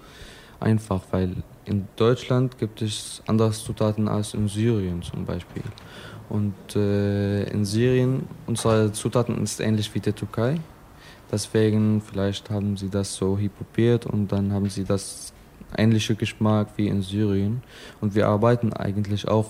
[0.59, 5.63] einfach, weil in Deutschland gibt es andere Zutaten als in Syrien zum Beispiel.
[6.29, 10.59] Und äh, in Syrien, unsere Zutaten ist ähnlich wie der Türkei.
[11.31, 15.33] Deswegen vielleicht haben sie das so hypopiert und dann haben sie das
[15.77, 17.63] ähnliche Geschmack wie in Syrien.
[18.01, 19.49] Und wir arbeiten eigentlich auch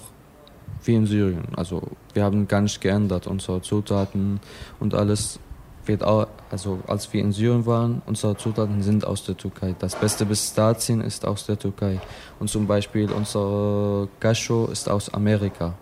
[0.84, 1.46] wie in Syrien.
[1.56, 1.82] Also
[2.14, 4.40] wir haben gar nicht geändert, unsere Zutaten
[4.80, 5.40] und alles
[5.86, 9.76] wird auch, also als wir in Syrien waren, unsere Zutaten sind aus der Türkei.
[9.80, 12.00] Das beste Pistazien ist aus der Türkei.
[12.40, 15.74] Und zum Beispiel unser Cashew ist aus Amerika,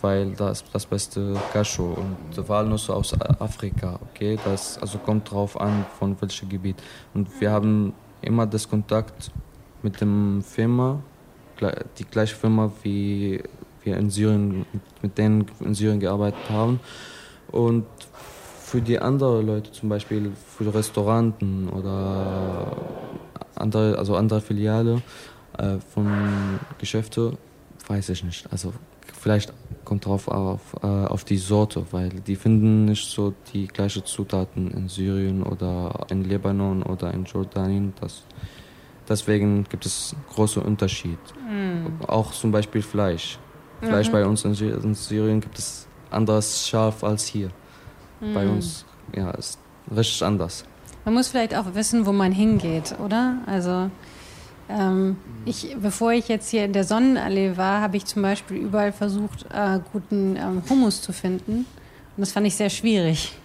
[0.00, 3.98] weil das das beste Cashew und Walnüsse aus Afrika.
[4.10, 6.76] Okay, das also kommt drauf an, von welchem Gebiet.
[7.12, 9.30] Und wir haben immer das Kontakt
[9.82, 11.00] mit dem Firma,
[11.98, 13.42] die gleiche Firma wie
[13.82, 14.64] wir in Syrien,
[15.02, 16.80] mit denen in Syrien gearbeitet haben.
[17.50, 17.84] Und
[18.74, 22.76] für die anderen Leute, zum Beispiel für Restauranten oder
[23.54, 25.00] andere, also andere Filiale
[25.56, 26.08] äh, von
[26.78, 27.38] Geschäften,
[27.86, 28.48] weiß ich nicht.
[28.50, 28.72] Also
[29.20, 29.52] vielleicht
[29.84, 34.72] kommt drauf auf, äh, auf die Sorte, weil die finden nicht so die gleichen Zutaten
[34.72, 37.92] in Syrien oder in Libanon oder in Jordanien.
[38.00, 38.24] Das,
[39.08, 41.20] deswegen gibt es große Unterschied.
[41.48, 42.02] Mm.
[42.08, 43.38] Auch zum Beispiel Fleisch.
[43.80, 44.12] Fleisch mhm.
[44.12, 47.50] bei uns in, in, Syrien gibt es anderes scharf als hier.
[48.20, 48.34] Mhm.
[48.34, 49.58] Bei uns, ja, ist
[49.94, 50.64] richtig anders.
[51.04, 53.38] Man muss vielleicht auch wissen, wo man hingeht, oder?
[53.46, 53.90] Also
[54.68, 58.92] ähm, ich, bevor ich jetzt hier in der Sonnenallee war, habe ich zum Beispiel überall
[58.92, 61.66] versucht, äh, guten ähm, Hummus zu finden.
[62.16, 63.36] Und das fand ich sehr schwierig.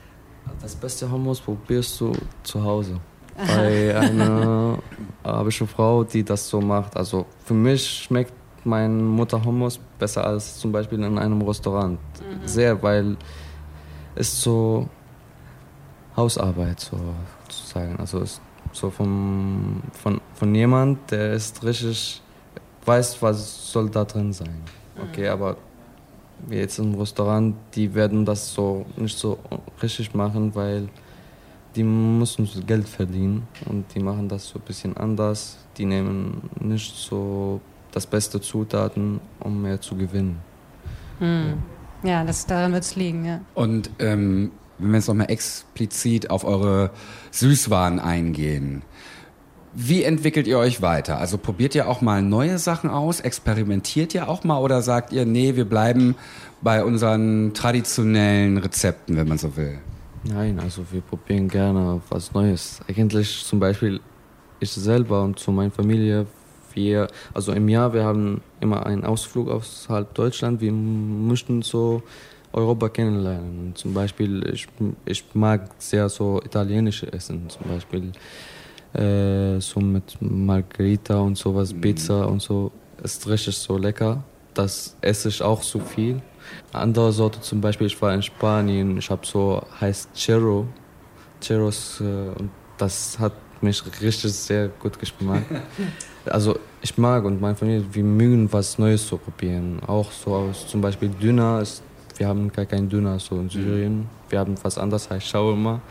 [0.62, 3.00] Das beste Hummus probierst du zu Hause.
[3.36, 4.80] Bei einer
[5.24, 6.98] arabischen Frau, die das so macht.
[6.98, 8.34] Also für mich schmeckt
[8.66, 12.00] meine Mutter Hummus besser als zum Beispiel in einem Restaurant.
[12.20, 12.48] Mhm.
[12.48, 13.16] Sehr, weil
[14.20, 14.88] es so
[16.16, 16.98] Hausarbeit so
[17.48, 17.96] zu sagen.
[17.98, 18.42] Also ist
[18.74, 22.22] so vom, von, von jemand, der ist richtig
[22.86, 24.62] weiß, was soll da drin sein.
[25.02, 25.34] Okay, mhm.
[25.34, 25.58] aber
[26.50, 29.40] jetzt im Restaurant, die werden das so nicht so
[29.82, 30.90] richtig machen, weil
[31.76, 35.58] die müssen Geld verdienen und die machen das so ein bisschen anders.
[35.78, 40.40] Die nehmen nicht so das beste Zutaten, um mehr zu gewinnen.
[41.20, 41.48] Hm.
[41.48, 41.54] Ja,
[42.04, 43.42] das, daran wird es liegen, ja.
[43.54, 46.92] Und ähm, wenn wir jetzt nochmal explizit auf eure
[47.32, 48.84] Süßwaren eingehen,
[49.74, 51.20] wie entwickelt ihr euch weiter?
[51.20, 53.20] Also probiert ihr auch mal neue Sachen aus?
[53.20, 56.16] Experimentiert ihr auch mal oder sagt ihr, nee, wir bleiben
[56.62, 59.78] bei unseren traditionellen Rezepten, wenn man so will?
[60.24, 62.82] Nein, also wir probieren gerne was Neues.
[62.88, 64.02] Eigentlich zum Beispiel
[64.60, 66.26] ich selber und zu meiner Familie,
[66.80, 70.62] wir, also im Jahr, wir haben immer einen Ausflug außerhalb Deutschland.
[70.62, 72.02] Wir möchten so
[72.54, 73.74] Europa kennenlernen.
[73.76, 74.68] Zum Beispiel, ich,
[75.06, 77.38] ich mag sehr so italienische Essen.
[77.50, 78.12] Zum Beispiel
[78.92, 81.82] Äh, so mit Margarita und sowas, Mhm.
[81.82, 82.72] Pizza und so.
[83.04, 84.24] Ist richtig so lecker.
[84.56, 86.16] Das esse ich auch so viel.
[86.74, 90.66] Andere Sorte zum Beispiel, ich war in Spanien, ich habe so, heißt Chero.
[91.40, 95.46] Cheros, äh, und das hat mich richtig sehr gut geschmeckt.
[96.26, 99.80] Also ich mag und meine Familie, wir mögen was Neues zu probieren.
[99.88, 101.62] Auch so aus zum Beispiel Döner.
[101.62, 101.82] Ist,
[102.18, 104.08] wir haben gar keinen Döner so in Syrien.
[104.30, 105.82] Wir haben was anderes, heißt Shawarma.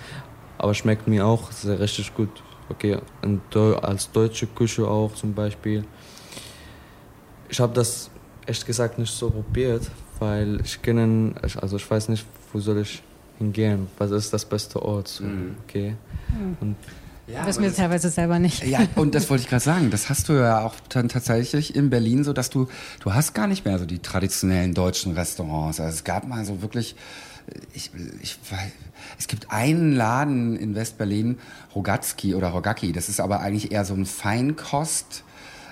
[0.59, 2.31] Aber schmeckt mir auch sehr richtig gut.
[2.71, 5.85] Okay, und als deutsche Küche auch zum Beispiel.
[7.49, 8.11] Ich habe das
[8.47, 13.03] ehrlich gesagt nicht so probiert, weil ich kenne, also ich weiß nicht, wo soll ich
[13.39, 13.87] hingehen.
[13.99, 15.09] Was ist das beste Ort?
[15.09, 15.57] So, Mhm.
[15.65, 15.95] Okay.
[16.61, 16.77] Und
[17.33, 18.65] Ja, Wissen wir teilweise selber nicht.
[18.65, 19.91] Ja, und das wollte ich gerade sagen.
[19.91, 22.69] Das hast du ja auch dann tatsächlich in Berlin so, dass du,
[23.01, 25.79] du hast gar nicht mehr so die traditionellen deutschen Restaurants.
[25.79, 26.97] Also es gab mal so wirklich,
[27.75, 27.91] ich,
[28.23, 28.71] ich weiß,
[29.19, 31.39] es gibt einen Laden in Westberlin,
[31.75, 32.93] Rogatski oder Rogacki.
[32.93, 35.25] Das ist aber eigentlich eher so ein Feinkost.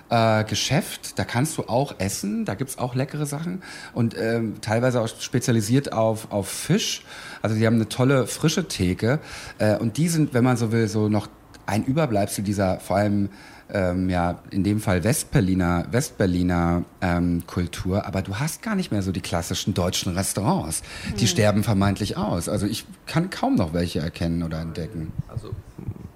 [0.08, 5.00] Äh, Geschäft, da kannst du auch essen, da gibt's auch leckere Sachen und ähm, teilweise
[5.00, 7.02] auch spezialisiert auf, auf Fisch.
[7.42, 9.18] Also die haben eine tolle frische Theke
[9.58, 11.26] äh, und die sind, wenn man so will, so noch
[11.66, 13.28] ein Überbleibsel dieser vor allem
[13.68, 19.02] ähm, ja in dem Fall Westberliner Westberliner ähm, Kultur, aber du hast gar nicht mehr
[19.02, 20.82] so die klassischen deutschen Restaurants.
[21.18, 22.48] Die sterben vermeintlich aus.
[22.48, 25.12] Also ich kann kaum noch welche erkennen oder entdecken.
[25.28, 25.50] Also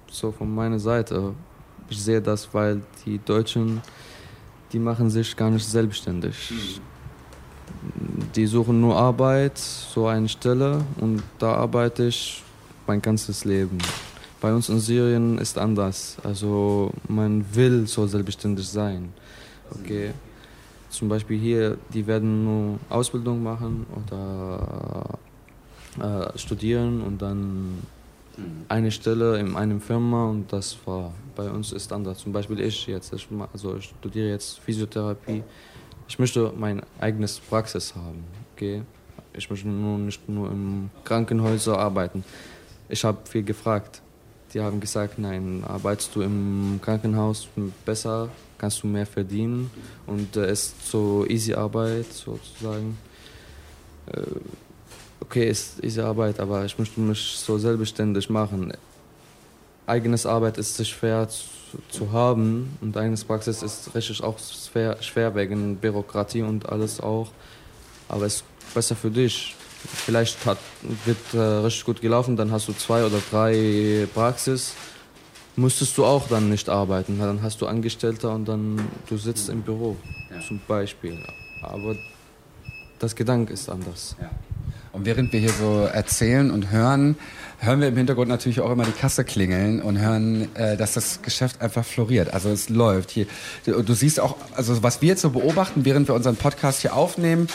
[0.09, 1.33] so von meiner Seite,
[1.89, 3.81] ich sehe das, weil die Deutschen,
[4.71, 6.53] die machen sich gar nicht selbstständig.
[8.35, 12.43] Die suchen nur Arbeit, so eine Stelle und da arbeite ich
[12.87, 13.77] mein ganzes Leben.
[14.41, 16.17] Bei uns in Syrien ist anders.
[16.23, 19.13] Also man will so selbstständig sein.
[19.79, 20.11] Okay.
[20.89, 25.19] Zum Beispiel hier, die werden nur Ausbildung machen oder
[25.99, 27.81] äh, studieren und dann
[28.67, 32.19] eine Stelle in einem Firma und das war bei uns ist anders.
[32.19, 35.43] Zum Beispiel ich jetzt, ich, also ich studiere jetzt Physiotherapie.
[36.07, 38.23] Ich möchte mein eigenes Praxis haben.
[38.55, 38.81] Okay?
[39.33, 42.23] Ich möchte nur nicht nur im Krankenhäuser arbeiten.
[42.89, 44.01] Ich habe viel gefragt.
[44.53, 47.47] Die haben gesagt, nein, arbeitest du im Krankenhaus
[47.85, 49.71] besser, kannst du mehr verdienen
[50.07, 52.97] und es äh, ist so easy Arbeit sozusagen.
[54.07, 54.21] Äh,
[55.21, 58.73] okay, ist easy Arbeit, aber ich möchte mich so selbstständig machen.
[59.87, 61.45] Eigenes Arbeit ist schwer zu,
[61.89, 67.29] zu haben und eigenes Praxis ist richtig auch schwer, schwer wegen Bürokratie und alles auch.
[68.09, 69.55] Aber es ist besser für dich.
[69.87, 70.57] Vielleicht hat,
[71.05, 74.73] wird äh, richtig gut gelaufen, dann hast du zwei oder drei Praxis.
[75.55, 79.61] Müsstest du auch dann nicht arbeiten, dann hast du Angestellter und dann du sitzt im
[79.61, 79.97] Büro
[80.47, 81.17] zum Beispiel.
[81.61, 81.95] Aber
[82.99, 84.15] das Gedanke ist anders.
[84.93, 87.15] Und während wir hier so erzählen und hören,
[87.59, 91.21] hören wir im Hintergrund natürlich auch immer die Kasse klingeln und hören, äh, dass das
[91.21, 92.33] Geschäft einfach floriert.
[92.33, 93.25] Also es läuft hier.
[93.65, 96.95] Du, du siehst auch, also was wir jetzt so beobachten, während wir unseren Podcast hier
[96.95, 97.47] aufnehmen,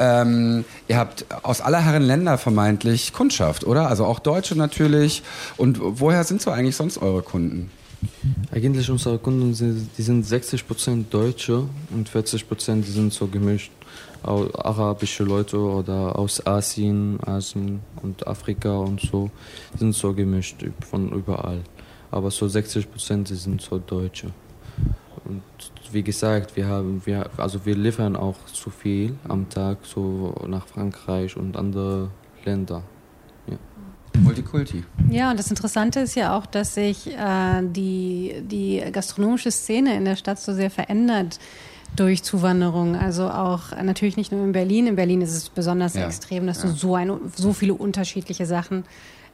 [0.00, 3.88] ähm, ihr habt aus aller Herren Länder vermeintlich Kundschaft, oder?
[3.88, 5.22] Also auch Deutsche natürlich.
[5.58, 7.70] Und woher sind so eigentlich sonst eure Kunden?
[8.50, 13.72] Eigentlich unsere Kunden sind, die sind 60% Deutsche und 40% die sind so gemischt.
[14.22, 19.30] Arabische Leute oder aus Asien, Asien und Afrika und so
[19.78, 21.60] sind so gemischt von überall.
[22.10, 24.30] Aber so 60% die sind so Deutsche.
[25.30, 25.42] Und
[25.92, 30.66] wie gesagt, wir haben, wir, also wir liefern auch zu viel am Tag so nach
[30.66, 32.10] Frankreich und andere
[32.44, 32.82] Länder.
[34.22, 34.84] Multikulti.
[35.08, 40.04] Ja, und das Interessante ist ja auch, dass sich äh, die, die gastronomische Szene in
[40.04, 41.38] der Stadt so sehr verändert
[41.96, 42.96] durch Zuwanderung.
[42.96, 44.88] Also auch äh, natürlich nicht nur in Berlin.
[44.88, 46.06] In Berlin ist es besonders Ja.
[46.06, 46.68] extrem, dass Ja.
[46.70, 48.84] du so, ein, so viele unterschiedliche Sachen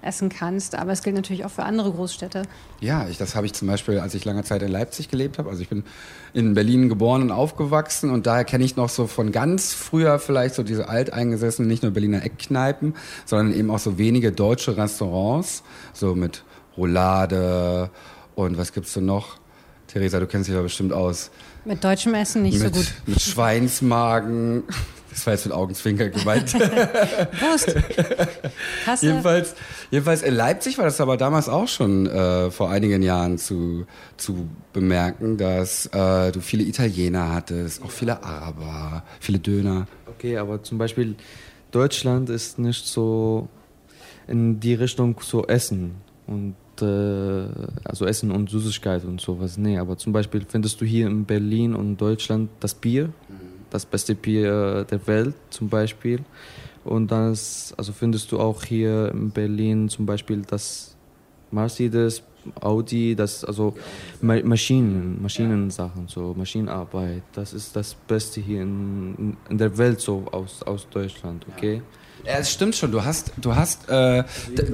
[0.03, 0.75] essen kannst.
[0.75, 2.43] Aber es gilt natürlich auch für andere Großstädte.
[2.81, 5.51] Ja, ich, das habe ich zum Beispiel, als ich lange Zeit in Leipzig gelebt habe.
[5.51, 5.85] Also ich bin
[6.35, 10.55] in Berlin geboren und aufgewachsen und daher kenne ich noch so von ganz früher vielleicht
[10.55, 16.15] so diese alteingesessenen, nicht nur Berliner Eckkneipen, sondern eben auch so wenige deutsche Restaurants, so
[16.15, 16.45] mit
[16.77, 17.91] Roulade
[18.35, 19.39] und was gibt's so noch?
[19.87, 21.31] Theresa, du kennst dich da bestimmt aus.
[21.65, 22.93] Mit deutschem Essen nicht mit, so gut.
[23.07, 24.65] Mit Schweinsmagen.
[25.17, 26.53] Das war jetzt mit Augenzwinker gemeint.
[27.41, 27.75] Wurst.
[28.85, 29.07] Kasse.
[29.07, 29.55] Jedenfalls,
[29.91, 33.87] jedenfalls in Leipzig war das aber damals auch schon äh, vor einigen Jahren zu,
[34.19, 39.87] zu bemerken, dass äh, du viele Italiener hattest, auch viele Araber, viele Döner.
[40.07, 41.17] Okay, aber zum Beispiel
[41.71, 43.49] Deutschland ist nicht so
[44.29, 45.95] in die Richtung so Essen
[46.27, 47.49] und äh,
[47.85, 49.57] also Essen und Süßigkeit und sowas.
[49.57, 53.15] Nee, aber zum Beispiel findest du hier in Berlin und Deutschland das Bier,
[53.71, 56.21] das beste Bier der Welt zum Beispiel.
[56.85, 60.97] Und das, also findest du auch hier in Berlin zum Beispiel das
[61.51, 62.23] Mercedes
[62.61, 63.75] Audi, das also
[64.21, 67.23] Ma Maschinen, Maschinensachen, so Maschinenarbeit.
[67.33, 71.77] Das ist das Beste hier in, in der Welt so aus, aus Deutschland, okay?
[71.77, 71.83] Ja,
[72.27, 72.93] es stimmt schon.
[72.93, 74.25] Du hast, du hast, äh,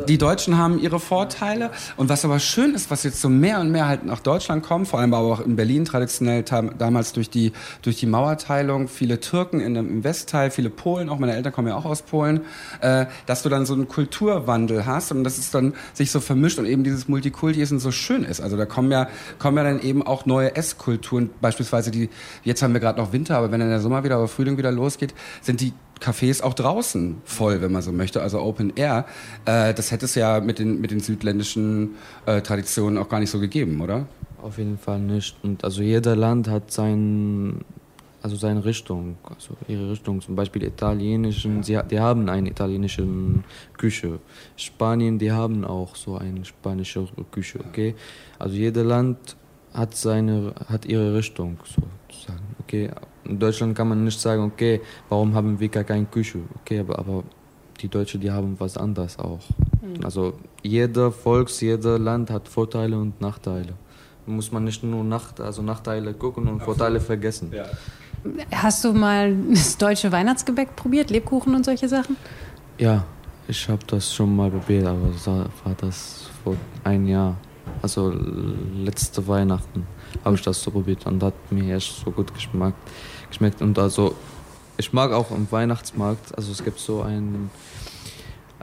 [0.08, 1.70] die Deutschen haben ihre Vorteile.
[1.96, 4.88] Und was aber schön ist, was jetzt so mehr und mehr halt nach Deutschland kommt,
[4.88, 9.60] vor allem aber auch in Berlin traditionell damals durch die, durch die Mauerteilung, viele Türken
[9.60, 12.42] in, im Westteil, viele Polen, auch meine Eltern kommen ja auch aus Polen,
[12.80, 16.58] äh, dass du dann so einen Kulturwandel hast und dass es dann sich so vermischt
[16.58, 18.40] und eben dieses Multikulti so schön ist.
[18.40, 22.10] Also da kommen ja, kommen ja dann eben auch neue Esskulturen, beispielsweise die,
[22.44, 24.72] jetzt haben wir gerade noch Winter, aber wenn dann der Sommer wieder, aber Frühling wieder
[24.72, 29.06] losgeht, sind die Cafés auch draußen voll, wenn man so möchte, also Open Air.
[29.44, 33.30] Äh, das hätte es ja mit den, mit den südländischen äh, Traditionen auch gar nicht
[33.30, 34.06] so gegeben, oder?
[34.42, 35.36] Auf jeden Fall nicht.
[35.42, 37.64] Und also jeder Land hat sein,
[38.22, 40.20] also seine Richtung, also ihre Richtung.
[40.20, 43.06] Zum Beispiel italienischen, sie, die haben eine italienische
[43.76, 44.18] Küche.
[44.56, 47.94] Spanien, die haben auch so eine spanische Küche, okay?
[48.40, 49.36] Also jeder Land
[49.72, 52.90] hat seine, hat ihre Richtung sozusagen, okay?
[53.24, 56.38] In Deutschland kann man nicht sagen, okay, warum haben wir gar keine Küche?
[56.60, 57.22] Okay, aber, aber
[57.80, 59.40] die Deutschen, die haben was anderes auch.
[59.80, 60.04] Mhm.
[60.04, 63.74] Also jeder Volks, jeder Land hat Vorteile und Nachteile.
[64.26, 67.52] Da muss man nicht nur Nacht, also Nachteile gucken und Vorteile vergessen.
[67.52, 67.64] Ja.
[68.52, 72.16] Hast du mal das deutsche Weihnachtsgebäck probiert, Lebkuchen und solche Sachen?
[72.78, 73.04] Ja,
[73.48, 77.36] ich habe das schon mal probiert, aber war das vor ein Jahr,
[77.82, 78.12] also
[78.76, 79.86] letzte Weihnachten
[80.24, 82.76] habe ich das so probiert und hat mir echt so gut geschmeckt.
[83.32, 83.60] Geschmeckt.
[83.62, 84.14] Und also,
[84.76, 87.50] ich mag auch im Weihnachtsmarkt, also es gibt so ein,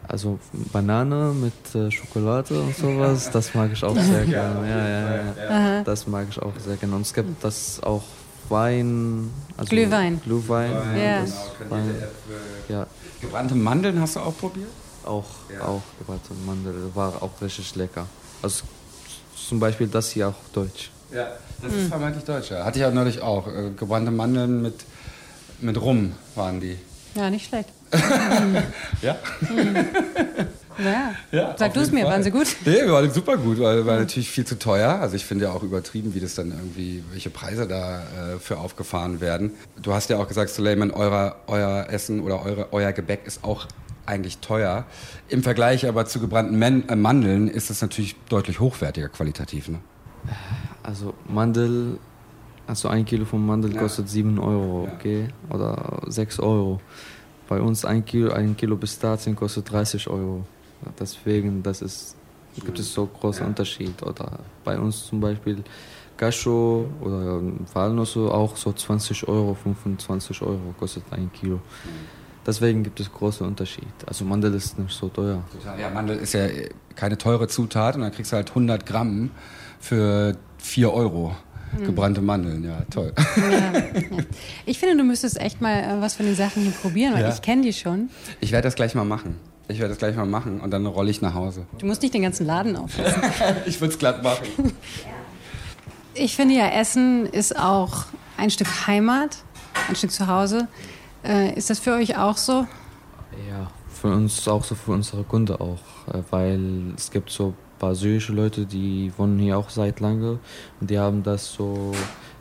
[0.07, 0.39] also
[0.71, 4.69] Banane mit äh, Schokolade und sowas, das mag ich auch sehr gerne.
[4.69, 5.83] Ja, ja, ja.
[5.83, 6.95] Das mag ich auch sehr gerne.
[6.95, 8.03] Und es gibt das auch
[8.49, 10.19] Wein, also Glühwein.
[10.21, 10.71] Glühwein.
[10.71, 11.23] Ja.
[11.23, 12.03] Genau, Wein.
[12.67, 12.87] ja.
[13.21, 14.69] Gebrannte Mandeln hast du auch probiert?
[15.05, 15.65] Auch, ja.
[15.65, 18.07] auch gebrannte Mandeln, war auch richtig lecker.
[18.41, 18.63] Also
[19.47, 20.89] zum Beispiel das hier auch deutsch.
[21.11, 22.51] Ja, das ist vermeintlich deutsch.
[22.51, 22.65] Ja.
[22.65, 23.47] Hatte ich ja neulich auch.
[23.47, 24.75] Äh, gebrannte Mandeln mit,
[25.59, 26.77] mit Rum waren die.
[27.15, 27.69] Ja, nicht schlecht.
[29.01, 29.17] ja?
[30.77, 31.11] Ja.
[31.31, 32.11] ja Sag du es mir, Fall.
[32.11, 32.47] waren sie gut?
[32.65, 34.99] Nee, waren super gut, weil war natürlich viel zu teuer.
[35.01, 38.57] Also ich finde ja auch übertrieben, wie das dann irgendwie, welche Preise da äh, für
[38.57, 39.53] aufgefahren werden.
[39.81, 43.65] Du hast ja auch gesagt, Suleiman, euer, euer Essen oder eure, euer Gebäck ist auch
[44.05, 44.85] eigentlich teuer.
[45.27, 49.67] Im Vergleich aber zu gebrannten Men äh, Mandeln ist es natürlich deutlich hochwertiger qualitativ.
[49.69, 49.79] Ne?
[50.89, 51.99] Also Mandel,
[52.65, 53.79] also ein Kilo von Mandel ja.
[53.79, 55.27] kostet 7 Euro, okay?
[55.51, 56.81] Oder 6 Euro.
[57.47, 60.45] Bei uns ein Kilo, ein Kilo Pistazien kostet 30 Euro.
[60.99, 62.15] Deswegen, das ist,
[62.55, 63.47] gibt es so großen ja.
[63.49, 64.01] Unterschied.
[64.01, 65.63] Oder bei uns zum Beispiel
[66.17, 67.39] Cashew oder
[67.71, 71.59] Walnüsse auch so 20 Euro, 25 Euro kostet ein Kilo.
[72.49, 73.85] Deswegen gibt es große Unterschied.
[74.07, 75.43] Also Mandel ist nicht so teuer.
[75.79, 76.47] Ja, Mandel ist ja
[76.95, 79.29] keine teure Zutat und dann kriegst du halt 100 Gramm
[79.79, 81.35] für 4 Euro.
[81.77, 81.85] Hm.
[81.85, 83.13] Gebrannte Mandeln, ja, toll.
[83.37, 84.23] Ja, ja.
[84.65, 87.29] Ich finde, du müsstest echt mal äh, was von den Sachen hier probieren, weil ja.
[87.29, 88.09] ich kenne die schon.
[88.41, 89.35] Ich werde das gleich mal machen.
[89.67, 91.67] Ich werde das gleich mal machen und dann rolle ich nach Hause.
[91.77, 93.21] Du musst nicht den ganzen Laden aufessen.
[93.67, 94.73] ich würde es glatt machen.
[96.15, 98.05] Ich finde ja, Essen ist auch
[98.37, 99.37] ein Stück Heimat,
[99.87, 100.67] ein Stück Zuhause.
[101.23, 102.65] Äh, ist das für euch auch so?
[103.49, 105.79] Ja, für uns auch so, für unsere Kunden auch.
[106.13, 110.39] Äh, weil es gibt so paar syrische Leute, die wohnen hier auch seit lange
[110.79, 111.93] und die haben das so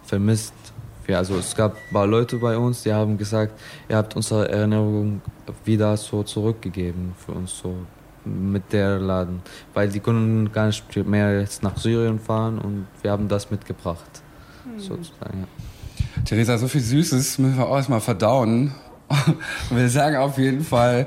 [0.04, 0.52] vermisst.
[1.06, 4.50] Ja, also es gab ein paar Leute bei uns, die haben gesagt, ihr habt unsere
[4.50, 5.22] Erinnerung
[5.64, 7.74] wieder so zurückgegeben für uns so
[8.26, 9.40] mit der Laden,
[9.72, 14.22] weil die konnten gar nicht mehr jetzt nach Syrien fahren und wir haben das mitgebracht,
[14.66, 14.78] mhm.
[14.78, 15.40] sozusagen.
[15.40, 15.67] Ja.
[16.24, 18.72] Theresa, so viel Süßes müssen wir auch erstmal verdauen.
[19.70, 21.06] wir sagen auf jeden Fall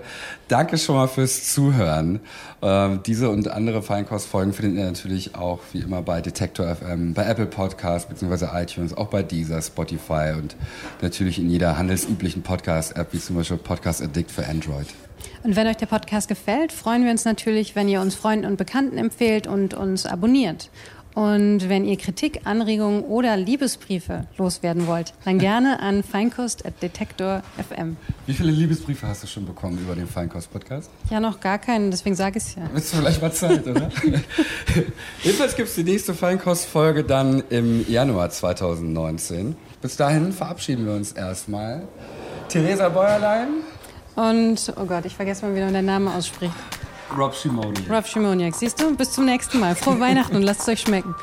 [0.52, 2.20] Danke schon mal fürs Zuhören.
[2.62, 7.26] Ähm, diese und andere Feinkostfolgen findet ihr natürlich auch wie immer bei Detektor FM, bei
[7.26, 8.48] Apple Podcasts bzw.
[8.62, 10.58] iTunes, auch bei Deezer, Spotify und
[11.02, 14.88] natürlich in jeder handelsüblichen Podcast-App wie zum Beispiel Podcast Addict für Android.
[15.44, 18.58] Und wenn euch der Podcast gefällt, freuen wir uns natürlich, wenn ihr uns Freunden und
[18.58, 20.70] Bekannten empfehlt und uns abonniert.
[21.14, 27.98] Und wenn ihr Kritik, Anregungen oder Liebesbriefe loswerden wollt, dann gerne an feinkost.detektor.fm.
[28.26, 30.90] Wie viele Liebesbriefe hast du schon bekommen über den Feinkost-Podcast?
[31.10, 32.66] Ja, noch gar keinen, deswegen sage ich es ja.
[32.76, 33.90] Ist vielleicht mal Zeit, oder?
[35.24, 39.56] Jedenfalls gibt es die nächste Feinkost-Folge dann im Januar 2019.
[39.82, 41.84] Bis dahin verabschieden wir uns erstmal.
[42.48, 43.48] Theresa Bäuerlein.
[44.16, 46.54] Und, oh Gott, ich vergesse mal, wie man den Namen ausspricht.
[47.18, 47.90] Rob Shimoniak.
[47.90, 48.56] Rob Shimoniak.
[48.56, 48.96] Siehst du?
[48.96, 49.76] Bis zum nächsten Mal.
[49.76, 51.14] Frohe Weihnachten und lasst es euch schmecken.